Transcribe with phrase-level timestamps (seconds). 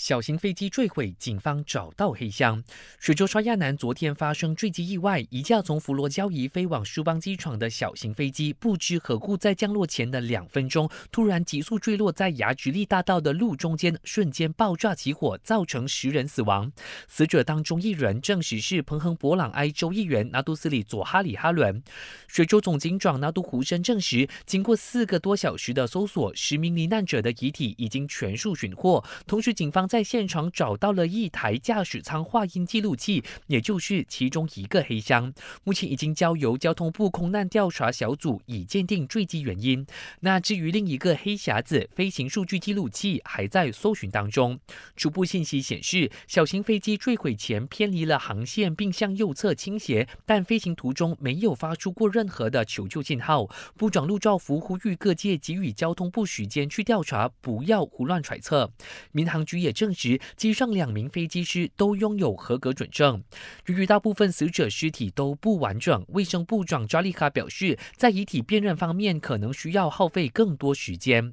[0.00, 2.64] 小型飞机坠毁，警方找到黑箱。
[2.98, 16.72] 水州刷亚南昨天发生坠机意外，一架从佛罗交易飞往舒邦机场的小型飞机，不知何故在降落前的两分钟，突然急速坠落在雅菊利大道的路中间，瞬间爆炸起火，造成十人死亡。
[17.06, 21.82] 死者当中一人证实是彭亨博朗埃州议员拿杜斯里佐哈里哈伦。
[22.26, 29.89] 水州总警长拿督胡生证实，经过四个多小时的搜索，十名罹难者的遗体已经全数寻获，同时警方。
[29.90, 35.32] 在现场找到了一台驾驶舱话音记录器，也就是其中一个黑箱。
[35.64, 39.84] 目前已经交由交通部空难调查小组以鉴定坠机原因。
[40.20, 44.56] 那至于另一个黑匣子飞行数据记录器，还在搜寻当中。
[44.94, 53.48] 初步信息显示，小型飞机坠毁前偏离了航线，并向右侧倾斜，但飞行途中没有发出过任何的求救信号。
[53.76, 58.70] 部长陆兆福呼吁各界给予交通部时间去调查，不要胡乱揣测。
[59.10, 59.74] 民航局也。
[59.80, 63.24] 证实机上两名飞机师都拥有合格准证。
[63.64, 71.32] 由于大部分死者尸体都不完整，卫生部长扎利卡表示，在遗体辨认方面可能需要耗费更多时间。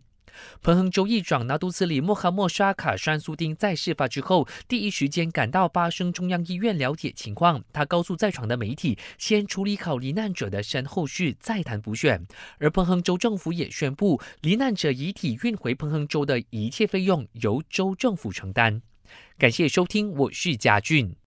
[0.62, 7.64] 彭亨州议长拿督斯里莫哈默沙卡山苏丁在事发之后第一时间赶到巴生中央医院了解情况。
[7.72, 12.26] 他告诉在场的媒体，先处理好罹难者的身后事，再谈补选。
[12.60, 18.82] 而彭亨州政府也宣布，罹难者遗体运回彭亨州的一切费用由州政府承担。
[19.38, 21.16] 感谢收听，我是嘉俊。